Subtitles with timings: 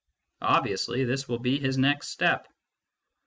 [0.41, 2.47] Obviously, this will be his next step.